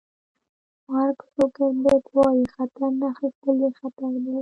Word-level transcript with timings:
مارک 0.89 1.19
زوګربرګ 1.33 2.05
وایي 2.17 2.45
خطر 2.55 2.83
نه 2.99 3.05
اخیستل 3.13 3.53
لوی 3.59 3.71
خطر 3.81 4.11
دی. 4.25 4.33